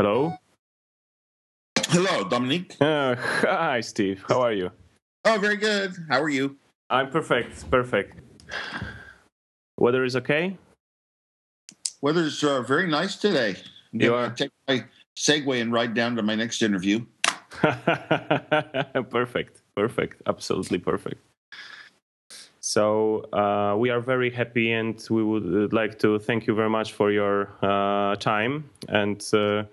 [0.00, 0.32] Hello.
[1.88, 2.74] Hello, Dominique.
[2.80, 4.24] Uh, hi, Steve.
[4.26, 4.70] How are you?
[5.26, 5.92] Oh, very good.
[6.08, 6.56] How are you?
[6.88, 7.70] I'm perfect.
[7.70, 8.18] Perfect.
[9.76, 10.56] Weather is okay.
[12.00, 13.56] Weather's uh, very nice today.
[13.92, 14.30] I'm You are?
[14.30, 14.86] take my
[15.18, 17.04] Segway and ride down to my next interview.
[19.10, 19.60] perfect.
[19.76, 20.22] Perfect.
[20.26, 21.20] Absolutely perfect.
[22.70, 26.92] So uh, we are very happy, and we would like to thank you very much
[26.92, 29.64] for your uh, time and uh,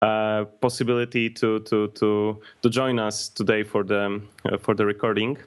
[0.00, 5.38] uh, possibility to to to to join us today for the uh, for the recording.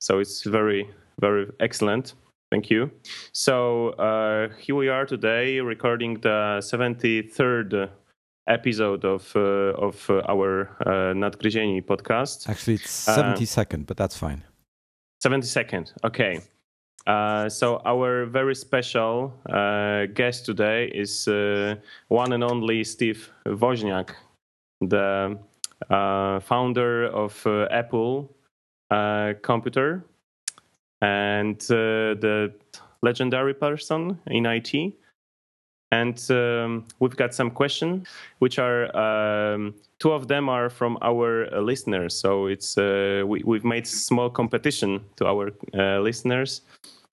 [0.00, 2.14] So it's very very excellent.
[2.50, 2.90] Thank you.
[3.32, 7.90] So uh, here we are today, recording the seventy third
[8.48, 12.48] episode of uh, of our uh, Nadgryzieni podcast.
[12.48, 14.42] Actually, it's Uh, 72nd, but that's fine.
[15.24, 15.92] 72nd.
[16.04, 16.40] Okay.
[17.06, 21.74] Uh, so our very special uh, guest today is uh,
[22.08, 24.10] one and only Steve Wozniak,
[24.82, 25.38] the
[25.90, 28.36] uh, founder of uh, Apple
[28.90, 30.04] uh, Computer
[31.00, 32.52] and the
[33.02, 34.97] legendary person in IT.
[35.90, 38.06] And um, we've got some questions,
[38.40, 42.14] which are um, two of them are from our uh, listeners.
[42.14, 46.60] So it's uh, we, we've made small competition to our uh, listeners.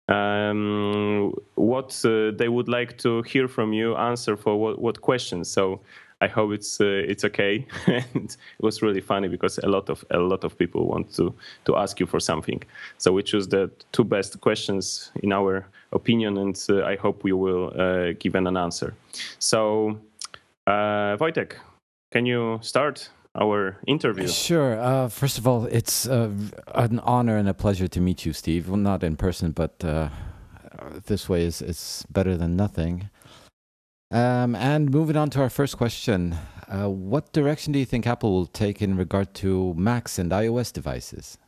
[0.08, 5.48] Um, what uh, they would like to hear from you, answer for what, what questions.
[5.48, 5.80] So
[6.20, 7.66] I hope it's uh, it's okay.
[7.86, 11.34] and it was really funny because a lot of a lot of people want to
[11.64, 12.62] to ask you for something.
[12.98, 17.32] So we choose the two best questions in our opinion, and uh, I hope we
[17.32, 18.94] will uh, give an, an answer.
[19.38, 19.98] So,
[20.66, 21.54] uh, Wojtek,
[22.12, 24.28] can you start our interview?
[24.28, 24.80] Sure.
[24.80, 26.30] Uh, first of all, it's uh,
[26.74, 28.68] an honor and a pleasure to meet you, Steve.
[28.68, 30.08] Well, not in person, but uh,
[31.06, 33.10] this way is, is better than nothing.
[34.10, 36.36] Um, and moving on to our first question
[36.66, 40.72] uh, What direction do you think Apple will take in regard to Macs and iOS
[40.72, 41.38] devices?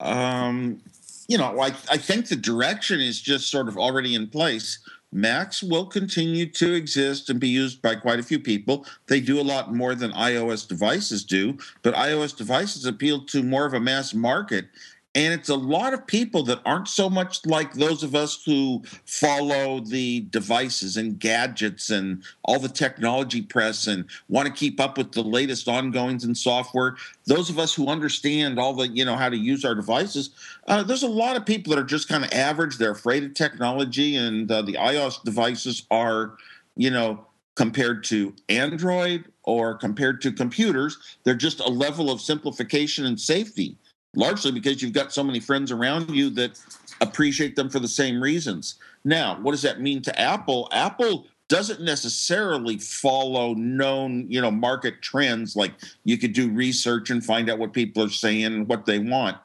[0.00, 0.82] Um,
[1.32, 4.80] you know, I, I think the direction is just sort of already in place.
[5.12, 8.84] Macs will continue to exist and be used by quite a few people.
[9.06, 13.64] They do a lot more than iOS devices do, but iOS devices appeal to more
[13.64, 14.66] of a mass market.
[15.14, 18.82] And it's a lot of people that aren't so much like those of us who
[19.04, 24.96] follow the devices and gadgets and all the technology press and want to keep up
[24.96, 26.96] with the latest ongoings in software.
[27.26, 30.30] Those of us who understand all the, you know, how to use our devices,
[30.66, 32.78] uh, there's a lot of people that are just kind of average.
[32.78, 36.36] They're afraid of technology, and uh, the iOS devices are,
[36.74, 43.04] you know, compared to Android or compared to computers, they're just a level of simplification
[43.04, 43.76] and safety
[44.14, 46.58] largely because you've got so many friends around you that
[47.00, 48.76] appreciate them for the same reasons.
[49.04, 50.68] Now, what does that mean to Apple?
[50.72, 55.72] Apple doesn't necessarily follow known, you know, market trends like
[56.04, 59.36] you could do research and find out what people are saying and what they want.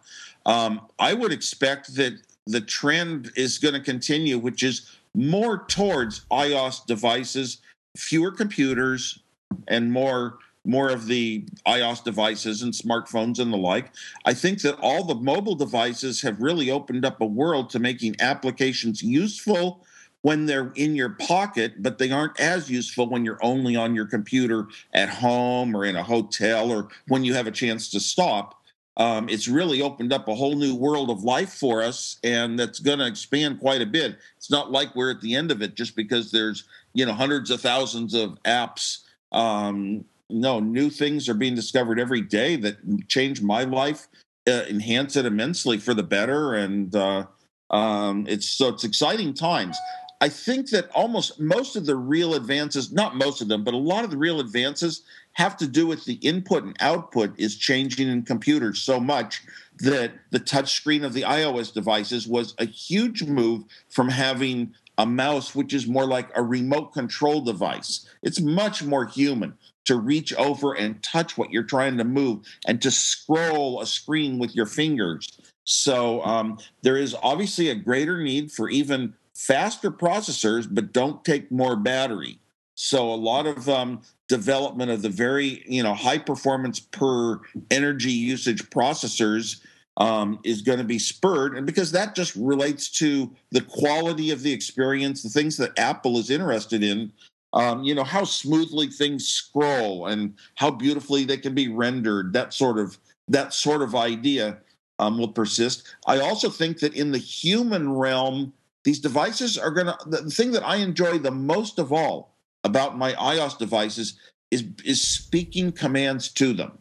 [0.45, 6.22] Um, I would expect that the trend is going to continue, which is more towards
[6.31, 7.57] iOS devices,
[7.97, 9.19] fewer computers,
[9.67, 13.91] and more more of the iOS devices and smartphones and the like.
[14.25, 18.18] I think that all the mobile devices have really opened up a world to making
[18.19, 19.86] applications useful
[20.21, 24.06] when they're in your pocket, but they aren't as useful when you're only on your
[24.06, 28.56] computer at home or in a hotel or when you have a chance to stop.
[28.97, 32.80] Um, it's really opened up a whole new world of life for us, and that's
[32.80, 34.18] going to expand quite a bit.
[34.36, 36.63] It's not like we're at the end of it just because there's
[36.94, 42.21] you know hundreds of thousands of apps um, no new things are being discovered every
[42.21, 44.07] day that change my life
[44.47, 46.53] uh, enhance it immensely for the better.
[46.53, 47.25] And uh,
[47.69, 49.77] um, it's so it's exciting times.
[50.19, 53.77] I think that almost most of the real advances, not most of them, but a
[53.77, 55.03] lot of the real advances
[55.33, 59.44] have to do with the input and output is changing in computers so much
[59.77, 65.53] that the touchscreen of the iOS devices was a huge move from having a mouse,
[65.53, 68.09] which is more like a remote control device.
[68.24, 69.53] It's much more human
[69.88, 74.39] to reach over and touch what you're trying to move and to scroll a screen
[74.39, 75.28] with your fingers.
[75.63, 81.51] So um, there is obviously a greater need for even faster processors, but don't take
[81.51, 82.39] more battery.
[82.75, 87.39] So a lot of um, development of the very you know high performance per
[87.72, 89.62] energy usage processors
[89.98, 94.44] um, is going to be spurred, and because that just relates to the quality of
[94.44, 97.12] the experience, the things that Apple is interested in.
[97.53, 102.33] Um, you know how smoothly things scroll and how beautifully they can be rendered.
[102.33, 102.97] That sort of
[103.29, 104.57] that sort of idea
[104.99, 105.95] um, will persist.
[106.05, 108.53] I also think that in the human realm,
[108.83, 109.97] these devices are going to.
[110.05, 114.19] The thing that I enjoy the most of all about my iOS devices
[114.51, 116.77] is is speaking commands to them.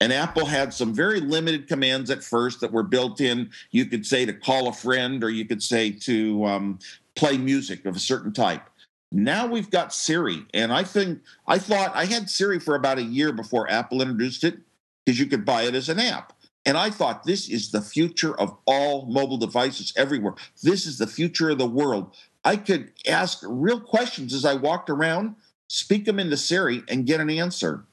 [0.00, 3.50] And Apple had some very limited commands at first that were built in.
[3.72, 6.78] You could say to call a friend, or you could say to um,
[7.16, 8.62] play music of a certain type.
[9.10, 13.02] Now we've got Siri, and I think I thought I had Siri for about a
[13.02, 14.58] year before Apple introduced it
[15.04, 16.34] because you could buy it as an app.
[16.66, 20.34] And I thought this is the future of all mobile devices everywhere.
[20.62, 22.14] This is the future of the world.
[22.44, 25.36] I could ask real questions as I walked around,
[25.68, 27.86] speak them into Siri, and get an answer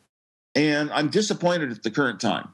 [0.56, 2.50] and I'm disappointed at the current time.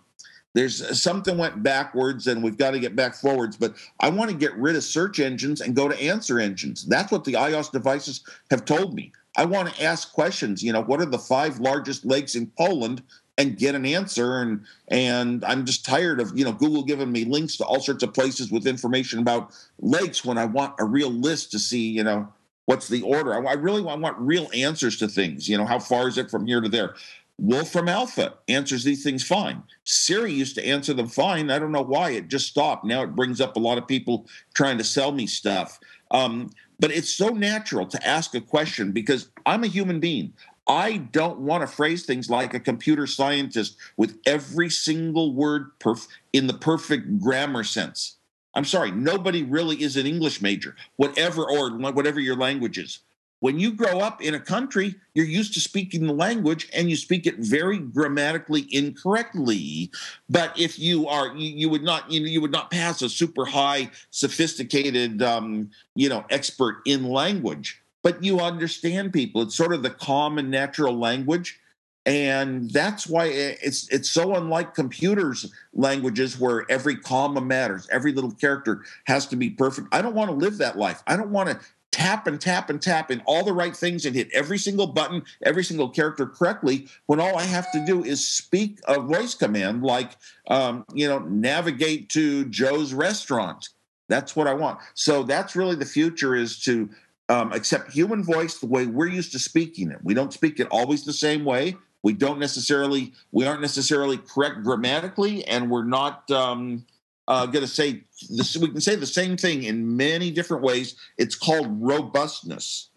[0.54, 3.56] There's uh, something went backwards, and we've got to get back forwards.
[3.58, 6.86] But I want to get rid of search engines and go to answer engines.
[6.86, 9.12] That's what the iOS devices have told me.
[9.38, 10.62] I want to ask questions.
[10.62, 13.02] You know, what are the five largest lakes in Poland?
[13.38, 17.24] And get an answer, and and I'm just tired of you know Google giving me
[17.24, 21.10] links to all sorts of places with information about lakes when I want a real
[21.10, 22.28] list to see you know
[22.66, 23.34] what's the order.
[23.34, 25.50] I, I really I want real answers to things.
[25.50, 26.96] You know, how far is it from here to there?
[27.42, 29.64] Wolfram Alpha answers these things fine.
[29.84, 31.50] Siri used to answer them fine.
[31.50, 32.86] I don't know why it just stopped.
[32.86, 35.80] Now it brings up a lot of people trying to sell me stuff.
[36.12, 40.34] Um, but it's so natural to ask a question because I'm a human being.
[40.68, 46.08] I don't want to phrase things like a computer scientist with every single word perf-
[46.34, 48.18] in the perfect grammar sense.
[48.54, 53.00] I'm sorry, nobody really is an English major, whatever or whatever your language is.
[53.42, 56.96] When you grow up in a country, you're used to speaking the language and you
[56.96, 59.92] speak it very grammatically incorrectly.
[60.30, 63.10] But if you are, you, you would not, you know, you would not pass a
[63.10, 67.82] super high, sophisticated, um, you know, expert in language.
[68.04, 69.42] But you understand people.
[69.42, 71.60] It's sort of the common natural language
[72.06, 78.32] and that's why it's it's so unlike computers languages where every comma matters every little
[78.32, 81.48] character has to be perfect i don't want to live that life i don't want
[81.48, 81.60] to
[81.92, 85.24] tap and tap and tap in all the right things and hit every single button,
[85.44, 89.84] every single character correctly, when all I have to do is speak a voice command
[89.84, 90.12] like,
[90.48, 93.70] um, you know, navigate to Joe's restaurant.
[94.08, 94.80] That's what I want.
[94.94, 96.90] So that's really the future is to
[97.30, 100.00] um, accept human voice the way we're used to speaking it.
[100.04, 101.78] We don't speak it always the same way.
[102.04, 106.86] We don't necessarily, we aren't necessarily correct grammatically, and we're not, um,
[107.28, 108.58] uh, going to say this.
[108.58, 110.96] We can say the same thing in many different ways.
[111.18, 112.90] It's called robustness.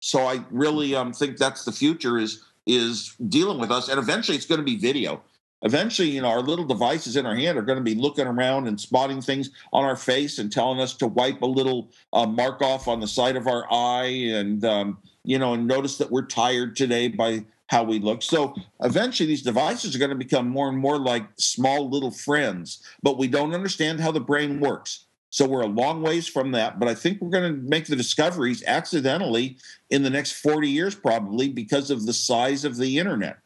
[0.00, 4.36] So I really um, think that's the future is is dealing with us, and eventually
[4.36, 5.22] it's going to be video.
[5.62, 8.66] Eventually, you know, our little devices in our hand are going to be looking around
[8.66, 12.62] and spotting things on our face and telling us to wipe a little uh, mark
[12.62, 16.26] off on the side of our eye, and um, you know, and notice that we're
[16.26, 18.20] tired today by how we look.
[18.20, 22.82] So eventually, these devices are going to become more and more like small little friends,
[23.00, 25.06] but we don't understand how the brain works.
[25.30, 27.94] So we're a long ways from that, but I think we're going to make the
[27.94, 29.56] discoveries accidentally
[29.88, 33.38] in the next 40 years, probably because of the size of the internet.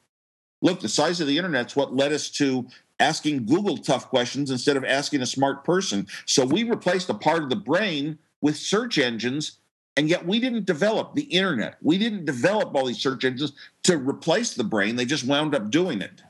[0.63, 2.67] Look, the size of the internet's what led us to
[2.99, 6.07] asking Google tough questions instead of asking a smart person.
[6.25, 9.59] So we replaced a part of the brain with search engines
[9.97, 11.77] and yet we didn't develop the internet.
[11.83, 13.53] We didn't develop all these search engines
[13.85, 14.97] to replace the brain.
[14.97, 16.23] They just wound up doing it.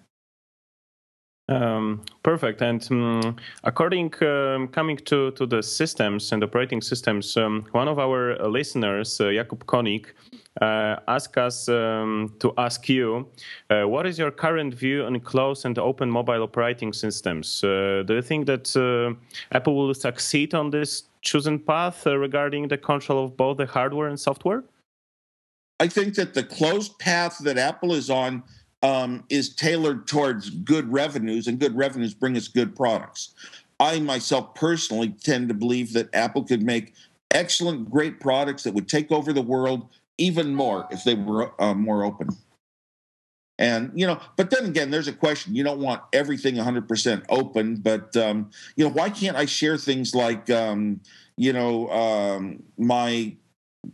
[1.48, 2.62] Um, perfect.
[2.62, 7.98] And um, according, um, coming to, to the systems and operating systems, um, one of
[7.98, 10.06] our listeners, uh, Jakub Konik,
[10.60, 13.28] uh, asked us um, to ask you,
[13.70, 17.62] uh, what is your current view on closed and open mobile operating systems?
[17.64, 19.16] Uh, do you think that
[19.52, 24.20] Apple will succeed on this chosen path regarding the control of both the hardware and
[24.20, 24.62] software?
[25.80, 28.44] I think that the closed path that Apple is on
[28.82, 33.34] um, is tailored towards good revenues, and good revenues bring us good products.
[33.80, 36.94] I myself personally tend to believe that Apple could make
[37.32, 41.74] excellent, great products that would take over the world even more if they were uh,
[41.74, 42.28] more open.
[43.58, 45.54] And you know, but then again, there's a question.
[45.54, 50.14] You don't want everything 100% open, but um, you know, why can't I share things
[50.14, 51.00] like um,
[51.36, 53.36] you know um, my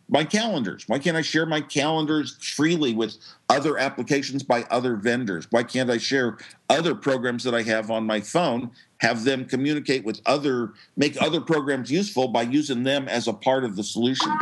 [0.09, 0.85] my calendars?
[0.87, 3.17] Why can't I share my calendars freely with
[3.49, 5.47] other applications by other vendors?
[5.51, 8.71] Why can't I share other programs that I have on my phone?
[8.99, 13.65] Have them communicate with other, make other programs useful by using them as a part
[13.65, 14.33] of the solution.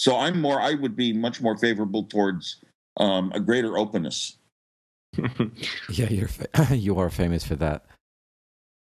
[0.00, 2.64] So I'm more, I would be much more favorable towards
[2.96, 4.38] um, a greater openness.
[5.90, 7.84] yeah, you're fa- you are famous for that.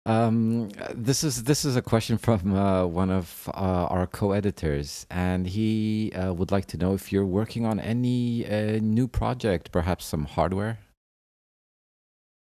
[0.06, 5.48] Um, this is this is a question from uh, one of uh, our co-editors, and
[5.48, 10.06] he uh, would like to know if you're working on any uh, new project, perhaps
[10.06, 10.78] some hardware.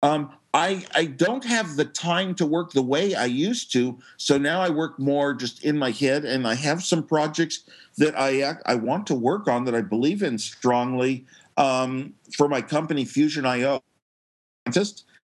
[0.03, 4.37] Um, I I don't have the time to work the way I used to, so
[4.37, 7.63] now I work more just in my head, and I have some projects
[7.97, 11.25] that I I want to work on that I believe in strongly
[11.57, 13.81] um, for my company Fusion.io.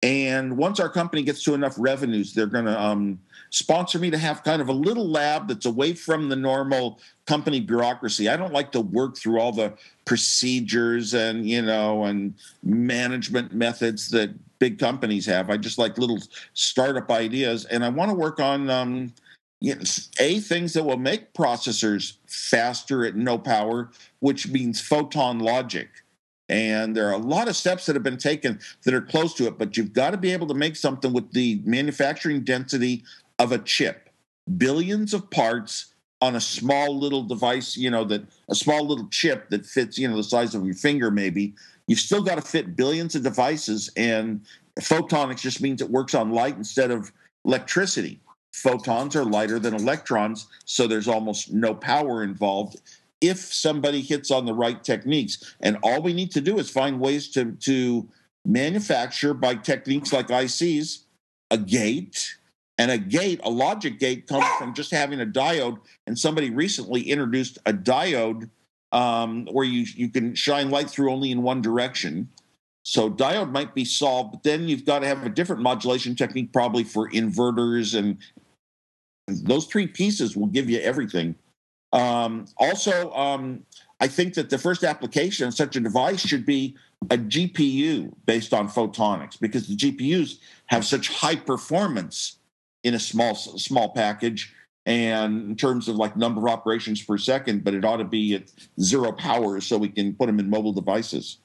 [0.02, 3.18] And once our company gets to enough revenues, they're going to um,
[3.50, 7.60] sponsor me to have kind of a little lab that's away from the normal company
[7.60, 8.28] bureaucracy.
[8.28, 9.72] I don't like to work through all the
[10.04, 15.50] procedures and you know and management methods that big companies have.
[15.50, 16.18] I just like little
[16.54, 19.12] startup ideas, and I want to work on um,
[19.60, 19.82] you know,
[20.20, 25.88] a things that will make processors faster at no power, which means photon logic.
[26.48, 29.46] And there are a lot of steps that have been taken that are close to
[29.46, 33.02] it, but you've got to be able to make something with the manufacturing density
[33.38, 34.10] of a chip.
[34.56, 39.50] Billions of parts on a small little device, you know, that a small little chip
[39.50, 41.54] that fits, you know, the size of your finger, maybe.
[41.86, 44.42] You've still got to fit billions of devices, and
[44.80, 47.12] photonics just means it works on light instead of
[47.44, 48.20] electricity.
[48.52, 52.80] Photons are lighter than electrons, so there's almost no power involved
[53.20, 55.54] if somebody hits on the right techniques.
[55.60, 58.08] And all we need to do is find ways to, to
[58.44, 61.04] manufacture by techniques like ICs
[61.50, 62.36] a gate.
[62.78, 65.78] And a gate, a logic gate, comes from just having a diode.
[66.06, 68.50] And somebody recently introduced a diode
[68.92, 72.28] um, where you, you can shine light through only in one direction.
[72.84, 76.52] So diode might be solved, but then you've got to have a different modulation technique,
[76.52, 78.18] probably for inverters, and
[79.26, 81.34] those three pieces will give you everything.
[81.92, 83.64] Um, also, um,
[84.00, 86.76] I think that the first application of such a device should be
[87.10, 92.38] a GPU based on photonics because the GPUs have such high performance
[92.84, 94.54] in a small small package
[94.86, 98.34] and in terms of like number of operations per second, but it ought to be
[98.34, 101.38] at zero power so we can put them in mobile devices.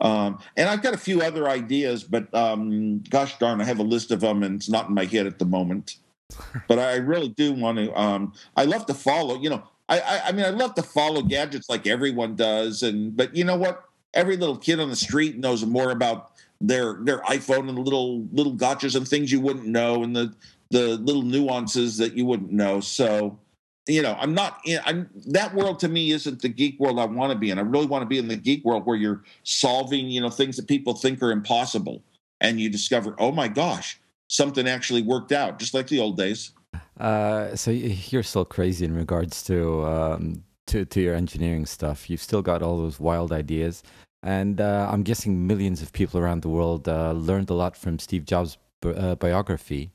[0.00, 3.84] Um, and I've got a few other ideas, but um, gosh darn, I have a
[3.84, 5.98] list of them and it's not in my head at the moment.
[6.68, 7.92] but I really do want to.
[7.98, 9.38] Um, I love to follow.
[9.38, 13.14] You know, I, I, I mean, I love to follow gadgets like everyone does, and
[13.16, 13.84] but you know what?
[14.14, 18.26] Every little kid on the street knows more about their their iPhone and the little
[18.32, 20.34] little gotchas and things you wouldn't know, and the
[20.72, 22.80] the little nuances that you wouldn't know.
[22.80, 23.38] So,
[23.86, 27.04] you know, I'm not in I'm that world to me isn't the geek world I
[27.04, 27.58] want to be in.
[27.58, 30.56] I really want to be in the geek world where you're solving, you know, things
[30.56, 32.02] that people think are impossible
[32.40, 36.52] and you discover, "Oh my gosh, something actually worked out, just like the old days.
[36.98, 42.08] Uh, so you're still crazy in regards to um, to to your engineering stuff.
[42.08, 43.82] You've still got all those wild ideas,
[44.22, 47.98] and uh, I'm guessing millions of people around the world uh, learned a lot from
[47.98, 49.90] Steve Jobs' uh, biography.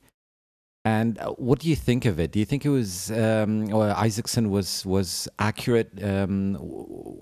[0.88, 2.32] And uh, what do you think of it?
[2.32, 3.52] Do you think it was um,
[4.08, 6.56] Isaacson was was accurate, um,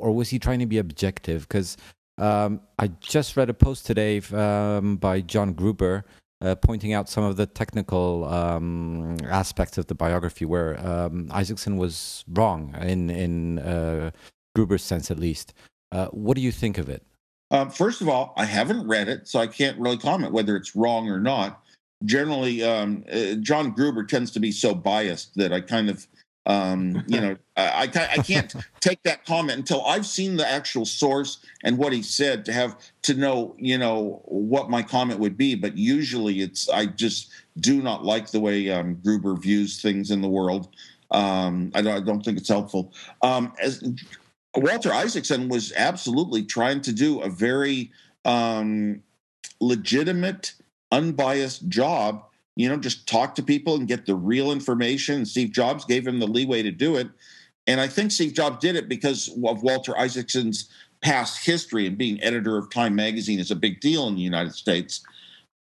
[0.04, 1.48] or was he trying to be objective?
[1.48, 1.76] Because
[2.20, 6.06] um, I just read a post today um, by John Gruber
[6.42, 11.78] uh, pointing out some of the technical um, aspects of the biography where um, Isaacson
[11.78, 14.12] was wrong in in uh,
[14.54, 15.56] Gruber's sense, at least.
[15.92, 17.02] Uh, what do you think of it?
[17.72, 21.10] First of all, I haven't read it, so I can't really comment whether it's wrong
[21.10, 21.65] or not.
[22.06, 26.08] Generally, um, uh, John Gruber tends to be so biased that I kind of
[26.48, 31.40] um, you know, I, I can't take that comment until I've seen the actual source
[31.64, 35.56] and what he said to have to know, you know, what my comment would be.
[35.56, 40.22] But usually, it's I just do not like the way um, Gruber views things in
[40.22, 40.70] the world.
[41.12, 42.92] Um, I, don't, I don't think it's helpful.
[43.22, 43.84] Um, as
[44.56, 47.92] Walter Isaacson was absolutely trying to do a very
[48.26, 49.02] um,
[49.60, 50.54] legitimate,
[50.92, 52.24] unbiased job
[52.56, 55.26] you know, just talk to people and get the real information.
[55.26, 57.10] Steve Jobs gave him the leeway to do it.
[57.68, 60.70] And I think Steve Jobs did it because of Walter Isaacson's
[61.02, 64.54] past history and being editor of Time magazine is a big deal in the United
[64.54, 65.04] States.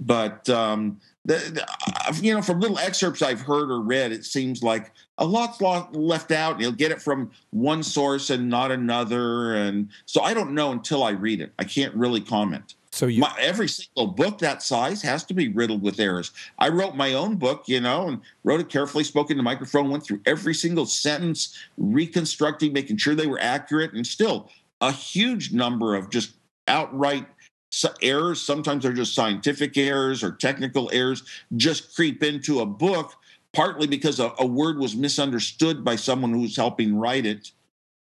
[0.00, 4.62] but um, the, the, you know, from little excerpts I've heard or read, it seems
[4.62, 6.60] like a lot's left out.
[6.60, 11.04] You'll get it from one source and not another, and so I don't know until
[11.04, 11.52] I read it.
[11.60, 12.74] I can't really comment.
[12.92, 16.30] So you, my, every single book that size has to be riddled with errors.
[16.58, 19.90] I wrote my own book, you know, and wrote it carefully, spoke in the microphone,
[19.90, 24.50] went through every single sentence, reconstructing, making sure they were accurate, and still
[24.82, 26.34] a huge number of just
[26.68, 27.26] outright
[28.02, 28.42] errors.
[28.42, 31.22] Sometimes they're just scientific errors or technical errors,
[31.56, 33.14] just creep into a book,
[33.54, 37.52] partly because a, a word was misunderstood by someone who's helping write it.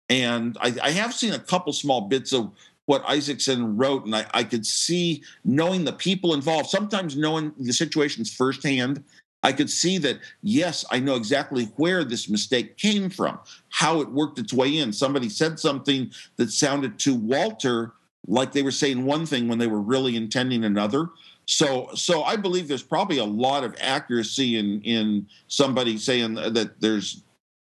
[0.09, 2.51] And I, I have seen a couple small bits of
[2.91, 7.71] what Isaacson wrote, and I, I could see knowing the people involved, sometimes knowing the
[7.71, 9.01] situations firsthand.
[9.43, 14.11] I could see that, yes, I know exactly where this mistake came from, how it
[14.11, 14.91] worked its way in.
[14.91, 17.93] Somebody said something that sounded to Walter
[18.27, 21.11] like they were saying one thing when they were really intending another.
[21.45, 26.81] So, so I believe there's probably a lot of accuracy in in somebody saying that
[26.81, 27.23] there's,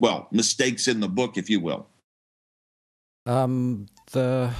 [0.00, 1.87] well, mistakes in the book, if you will.
[3.26, 4.50] Um, the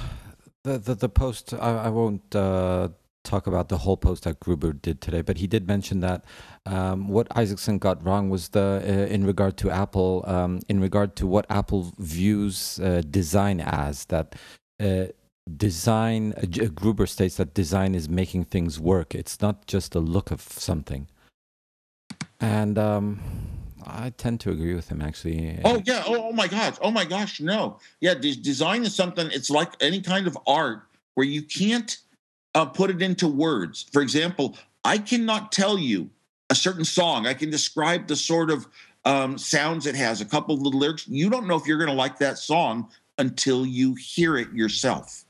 [0.63, 2.89] the the, the post I, I won't uh,
[3.23, 6.25] talk about the whole post that Gruber did today, but he did mention that
[6.65, 11.15] um, what Isaacson got wrong was the uh, in regard to Apple, um, in regard
[11.17, 14.35] to what Apple views uh, design as that.
[14.79, 15.05] Uh,
[15.57, 20.31] design uh, gruber states that design is making things work it's not just a look
[20.31, 21.05] of something
[22.39, 23.19] and um,
[23.85, 25.59] i tend to agree with him actually.
[25.63, 26.03] Oh yeah.
[26.05, 26.75] Oh, oh my gosh.
[26.81, 27.79] Oh my gosh no.
[27.99, 30.83] Yeah design is something it's like any kind of art
[31.15, 31.97] where you can't
[32.55, 33.85] uh, put it into words.
[33.91, 36.09] For example i cannot tell you
[36.49, 37.25] a certain song.
[37.25, 38.67] I can describe the sort of
[39.05, 41.07] um, sounds it has a couple of little lyrics.
[41.07, 45.25] You don't know if you're going to like that song until you hear it yourself.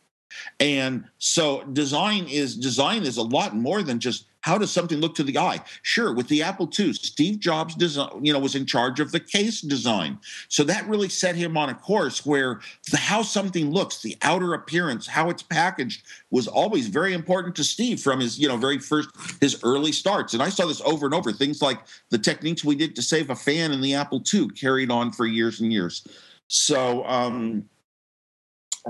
[0.59, 5.15] And so design is design is a lot more than just how does something look
[5.15, 5.61] to the eye?
[5.81, 9.19] Sure, with the Apple II, Steve Jobs design, you know, was in charge of the
[9.19, 10.19] case design.
[10.49, 12.59] So that really set him on a course where
[12.91, 17.63] the, how something looks, the outer appearance, how it's packaged was always very important to
[17.63, 19.09] Steve from his, you know, very first
[19.39, 20.33] his early starts.
[20.33, 21.31] And I saw this over and over.
[21.31, 24.91] Things like the techniques we did to save a fan in the Apple II carried
[24.91, 26.05] on for years and years.
[26.49, 27.69] So um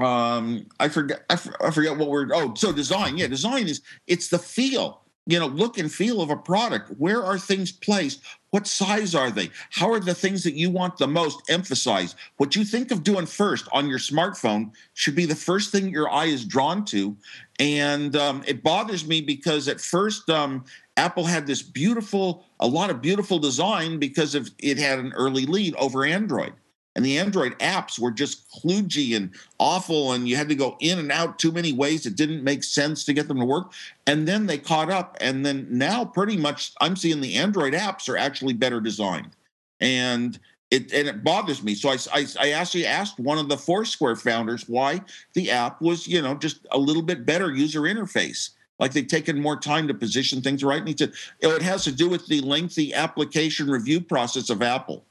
[0.01, 4.29] um i forget I, I forget what we're oh so design yeah design is it's
[4.29, 6.89] the feel you know look and feel of a product.
[6.97, 8.21] Where are things placed?
[8.51, 9.49] What size are they?
[9.71, 12.15] How are the things that you want the most emphasized?
[12.37, 16.11] What you think of doing first on your smartphone should be the first thing your
[16.11, 17.17] eye is drawn to.
[17.59, 20.65] And um, it bothers me because at first um,
[20.97, 25.45] apple had this beautiful a lot of beautiful design because of it had an early
[25.45, 26.53] lead over android
[26.95, 30.99] and the Android apps were just kludgy and awful, and you had to go in
[30.99, 32.05] and out too many ways.
[32.05, 33.71] It didn't make sense to get them to work.
[34.05, 38.07] And then they caught up, and then now pretty much I'm seeing the Android apps
[38.07, 39.35] are actually better designed,
[39.79, 41.75] and it and it bothers me.
[41.75, 45.01] So I, I, I actually asked one of the Foursquare founders why
[45.33, 49.39] the app was you know just a little bit better user interface like they've taken
[49.39, 50.79] more time to position things right.
[50.79, 54.61] And he said, oh, it has to do with the lengthy application review process of
[54.61, 55.05] Apple.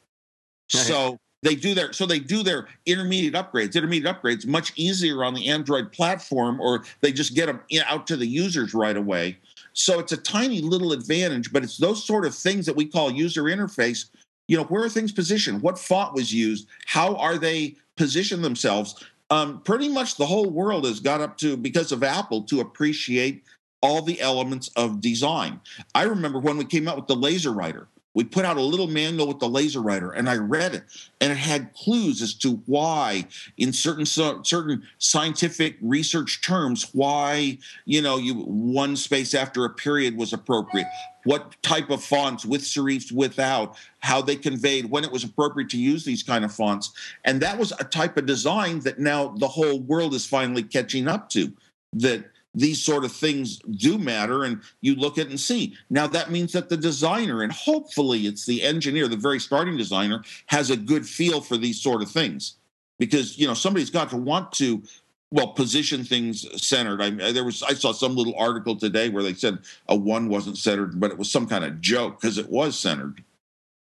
[0.68, 3.74] So they do their so they do their intermediate upgrades.
[3.74, 8.16] Intermediate upgrades much easier on the android platform or they just get them out to
[8.16, 9.36] the users right away.
[9.72, 13.10] So it's a tiny little advantage but it's those sort of things that we call
[13.10, 14.06] user interface.
[14.48, 15.62] You know where are things positioned?
[15.62, 16.68] What font was used?
[16.86, 19.04] How are they positioned themselves?
[19.30, 23.42] Um, pretty much the whole world has got up to because of apple to appreciate
[23.80, 25.60] all the elements of design.
[25.94, 28.86] I remember when we came out with the laser writer we put out a little
[28.86, 30.84] manual with the laser writer and i read it
[31.20, 38.02] and it had clues as to why in certain certain scientific research terms why you
[38.02, 40.86] know you one space after a period was appropriate
[41.24, 45.78] what type of fonts with serifs without how they conveyed when it was appropriate to
[45.78, 46.92] use these kind of fonts
[47.24, 51.08] and that was a type of design that now the whole world is finally catching
[51.08, 51.52] up to
[51.92, 55.74] that these sort of things do matter and you look at and see.
[55.90, 60.22] Now that means that the designer and hopefully it's the engineer the very starting designer
[60.46, 62.56] has a good feel for these sort of things.
[62.98, 64.82] Because you know somebody's got to want to
[65.30, 67.00] well position things centered.
[67.00, 70.58] I, there was i saw some little article today where they said a one wasn't
[70.58, 73.24] centered but it was some kind of joke because it was centered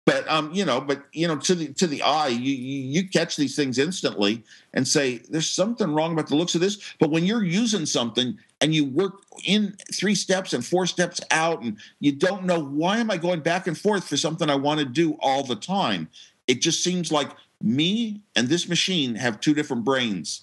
[0.05, 3.37] but um, you know, but you know, to the to the eye, you you catch
[3.37, 4.43] these things instantly
[4.75, 8.37] and say, "There's something wrong about the looks of this." But when you're using something
[8.61, 12.99] and you work in three steps and four steps out, and you don't know why
[12.99, 16.09] am I going back and forth for something I want to do all the time,
[16.49, 17.31] it just seems like
[17.63, 20.43] me and this machine have two different brains.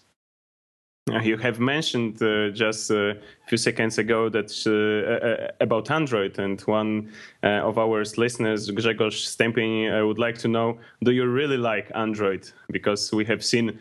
[1.24, 3.18] You have mentioned uh, just a
[3.48, 7.12] few seconds ago that uh, about Android, and one
[7.44, 12.50] of our listeners, Grzegorz Stępień, would like to know: Do you really like Android?
[12.72, 13.80] Because we have seen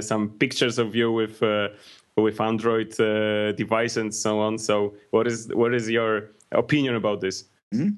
[0.00, 1.42] some pictures of you with
[2.16, 2.90] with Android
[3.56, 4.58] device and so on.
[4.58, 7.44] So, what is what is your opinion about this?
[7.74, 7.90] Mm-hmm.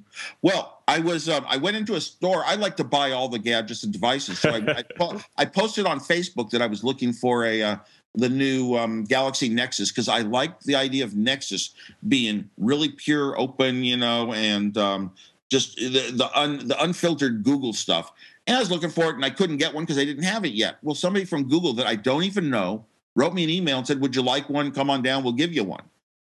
[0.43, 2.45] Well, I was um, I went into a store.
[2.45, 5.99] I like to buy all the gadgets and devices, so I, I, I posted on
[5.99, 7.77] Facebook that I was looking for a uh,
[8.15, 11.75] the new um, Galaxy Nexus because I like the idea of Nexus
[12.09, 15.13] being really pure, open, you know, and um,
[15.51, 18.13] just the the, un, the unfiltered Google stuff.
[18.47, 20.45] And I was looking for it, and I couldn't get one because I didn't have
[20.45, 20.77] it yet.
[20.83, 24.01] Well, somebody from Google that I don't even know wrote me an email and said,
[24.01, 24.73] "Would you like one?
[24.73, 25.23] Come on down.
[25.23, 25.83] We'll give you one."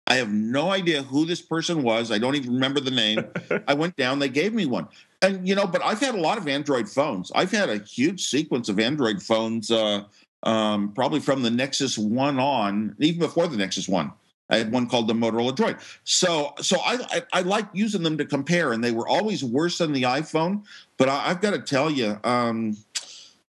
[0.09, 2.11] I have no idea who this person was.
[2.11, 3.25] I don't even remember the name.
[3.69, 4.89] I went down, they gave me one.
[5.21, 7.31] And, you know, but I've had a lot of Android phones.
[7.35, 10.05] I've had a huge sequence of Android phones, uh,
[10.43, 14.13] um, probably from the Nexus 1 on, even before the Nexus 1.
[14.51, 15.79] I had one called the Motorola Droid.
[16.05, 19.79] So, so I, I, I like using them to compare, and they were always worse
[19.79, 20.65] than the iPhone.
[20.97, 22.77] But I, have got to tell you, um,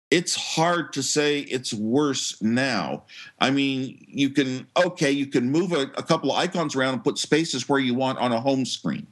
[0.09, 3.03] it's hard to say it's worse now.
[3.39, 7.03] I mean, you can okay, you can move a, a, couple of icons around and
[7.03, 9.07] put spaces where you want on a home screen.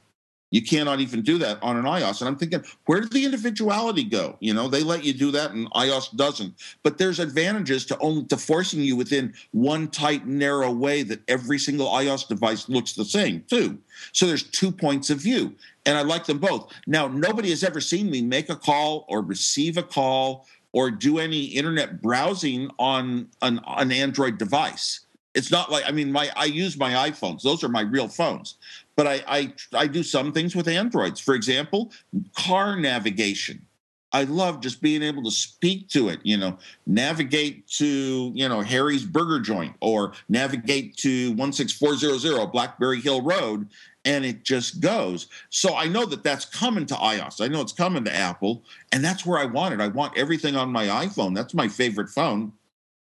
[0.50, 2.20] You cannot even do that on an iOS.
[2.20, 4.36] And I'm thinking, where did the individuality go?
[4.40, 6.54] You know, they let you do that and iOS doesn't.
[6.82, 11.58] But there's advantages to only to forcing you within one tight, narrow way that every
[11.58, 13.78] single iOS device looks the same, too.
[14.12, 15.54] So there's two points of view.
[15.86, 16.72] And I like them both.
[16.86, 21.18] Now, nobody has ever seen me make a call or receive a call or do
[21.18, 25.00] any internet browsing on an, an Android device.
[25.34, 28.56] It's not like I mean, my I use my iPhones; those are my real phones.
[29.00, 31.20] But I I, I do some things with Androids.
[31.20, 31.90] For example,
[32.36, 33.64] car navigation.
[34.12, 38.60] I love just being able to speak to it, you know, navigate to, you know,
[38.60, 43.70] Harry's Burger Joint or navigate to 16400 Blackberry Hill Road
[44.04, 45.28] and it just goes.
[45.48, 47.42] So I know that that's coming to iOS.
[47.42, 49.80] I know it's coming to Apple, and that's where I want it.
[49.80, 51.34] I want everything on my iPhone.
[51.34, 52.52] That's my favorite phone.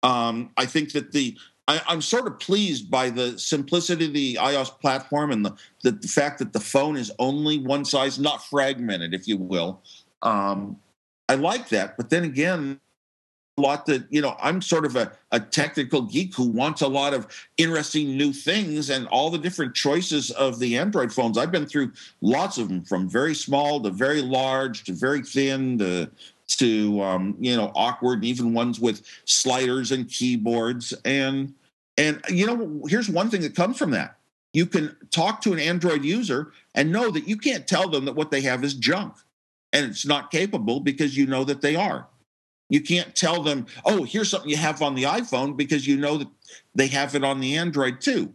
[0.04, 1.36] Um, I think that the
[1.68, 5.92] I, am sort of pleased by the simplicity of the iOS platform and the, the,
[5.92, 9.82] the fact that the phone is only one size, not fragmented, if you will.
[10.22, 10.78] Um,
[11.28, 12.80] I like that, but then again,
[13.58, 16.86] a lot that you know i'm sort of a, a technical geek who wants a
[16.86, 17.26] lot of
[17.56, 21.90] interesting new things and all the different choices of the android phones i've been through
[22.20, 26.08] lots of them from very small to very large to very thin to
[26.46, 31.52] to um, you know awkward even ones with sliders and keyboards and
[31.98, 34.16] and you know here's one thing that comes from that
[34.54, 38.14] you can talk to an android user and know that you can't tell them that
[38.14, 39.14] what they have is junk
[39.74, 42.08] and it's not capable because you know that they are
[42.68, 46.18] you can't tell them, oh, here's something you have on the iPhone because you know
[46.18, 46.28] that
[46.74, 48.32] they have it on the Android too.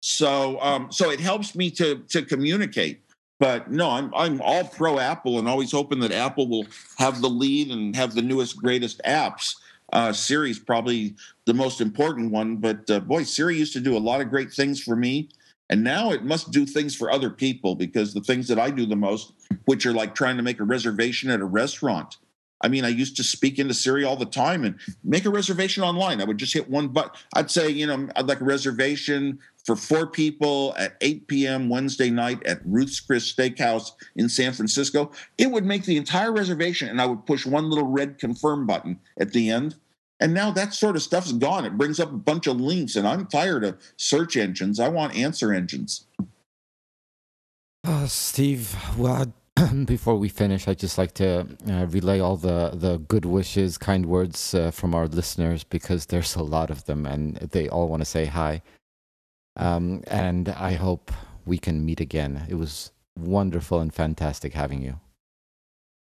[0.00, 3.00] So, um, so it helps me to to communicate.
[3.40, 6.66] But no, I'm I'm all pro Apple and always hoping that Apple will
[6.98, 9.56] have the lead and have the newest, greatest apps.
[9.92, 11.14] Uh, Siri's probably
[11.46, 14.52] the most important one, but uh, boy, Siri used to do a lot of great
[14.52, 15.28] things for me.
[15.70, 18.84] And now it must do things for other people because the things that I do
[18.84, 19.32] the most,
[19.64, 22.18] which are like trying to make a reservation at a restaurant,
[22.60, 25.82] I mean, I used to speak into Siri all the time and make a reservation
[25.82, 26.20] online.
[26.20, 27.10] I would just hit one button.
[27.34, 31.68] I'd say, you know, I'd like a reservation for four people at 8 p.m.
[31.68, 35.10] Wednesday night at Ruth's Chris Steakhouse in San Francisco.
[35.38, 38.98] It would make the entire reservation, and I would push one little red confirm button
[39.18, 39.76] at the end.
[40.20, 41.64] And now that sort of stuff's gone.
[41.64, 44.78] It brings up a bunch of links, and I'm tired of search engines.
[44.78, 46.06] I want answer engines.
[47.84, 49.32] Uh, Steve, well,
[49.84, 54.06] before we finish, I'd just like to uh, relay all the, the good wishes, kind
[54.06, 58.00] words uh, from our listeners because there's a lot of them and they all want
[58.00, 58.62] to say hi.
[59.56, 61.12] Um, and I hope
[61.46, 62.46] we can meet again.
[62.48, 65.00] It was wonderful and fantastic having you.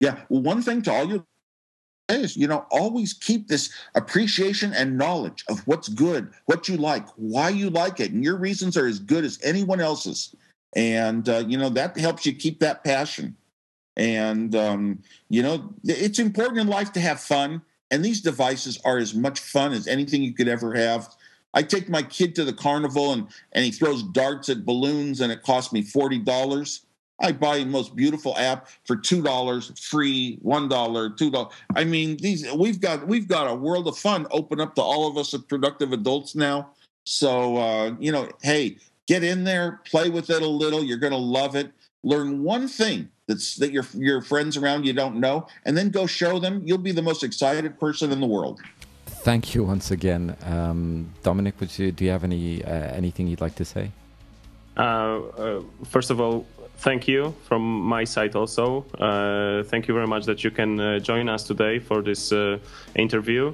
[0.01, 0.21] Yeah.
[0.29, 1.27] Well, one thing to all you
[2.09, 7.07] is, you know, always keep this appreciation and knowledge of what's good, what you like,
[7.17, 8.13] why you like it.
[8.13, 10.35] And your reasons are as good as anyone else's.
[10.75, 13.37] And, uh, you know, that helps you keep that passion.
[13.97, 17.63] And, um, you know, it's important in life to have fun.
[17.91, 21.09] And these devices are as much fun as anything you could ever have.
[21.55, 25.33] I take my kid to the carnival and, and he throws darts at balloons and
[25.33, 26.81] it costs me $40.
[27.23, 31.53] I buy the most beautiful app for two dollars, free, one dollar, two dollars.
[31.77, 35.07] I mean, these we've got we've got a world of fun open up to all
[35.07, 36.71] of us as productive adults now.
[37.05, 40.83] So uh, you know, hey, get in there, play with it a little.
[40.83, 41.73] You're gonna love it.
[42.03, 46.07] Learn one thing that's that your your friends around you don't know, and then go
[46.07, 46.63] show them.
[46.65, 48.61] You'll be the most excited person in the world.
[49.23, 51.61] Thank you once again, um, Dominic.
[51.61, 53.91] Would you, do you have any uh, anything you'd like to say?
[54.77, 56.47] Uh, uh, first of all,
[56.79, 58.85] thank you from my side also.
[58.99, 62.59] Uh, thank you very much that you can uh, join us today for this uh,
[62.95, 63.53] interview.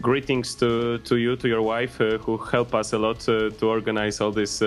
[0.00, 4.30] Greetings to, to you, to your wife, who help us a lot to organize all
[4.30, 4.62] this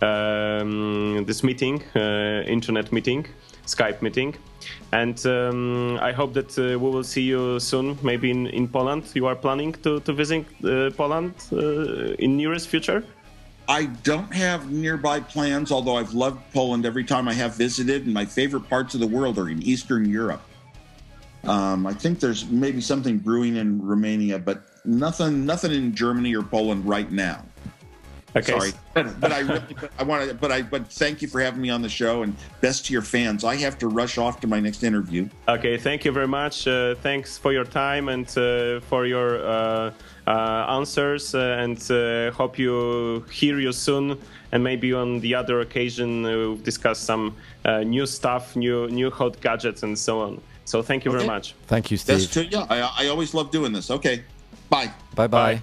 [0.00, 1.82] um, this meeting,
[2.46, 3.26] internet meeting,
[3.68, 4.34] Skype meeting.
[4.92, 9.04] And um, I hope that we will see you soon, maybe in, in Poland.
[9.14, 10.44] You are planning to, to visit
[10.96, 11.34] Poland
[12.18, 13.04] in nearest future?
[13.68, 18.14] I don't have nearby plans, although I've loved Poland every time I have visited, and
[18.14, 20.40] my favorite parts of the world are in Eastern Europe.
[21.44, 26.42] Um, I think there's maybe something brewing in Romania, but nothing, nothing in Germany or
[26.42, 27.44] Poland right now.
[28.36, 28.52] Okay.
[28.52, 31.40] Sorry, but, but I really, but I want to, but I, but thank you for
[31.40, 33.42] having me on the show, and best to your fans.
[33.42, 35.28] I have to rush off to my next interview.
[35.48, 36.66] Okay, thank you very much.
[36.66, 39.44] Uh, thanks for your time and uh, for your.
[39.44, 39.92] Uh,
[40.28, 44.20] uh, answers uh, and uh, hope you hear you soon
[44.52, 47.34] and maybe on the other occasion we'll discuss some
[47.86, 51.20] new stuff new new hot gadgets and so on so thank you okay.
[51.20, 54.22] very much thank you steve That's too, yeah I, I always love doing this okay
[54.68, 55.62] bye bye bye, bye.